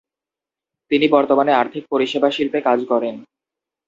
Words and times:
তিনি 0.91 1.05
বর্তমানে 1.07 1.51
আর্থিক 1.53 1.83
পরিষেবা 1.89 2.29
শিল্পে 2.31 2.59
কাজ 2.61 2.79
করেন। 2.85 3.15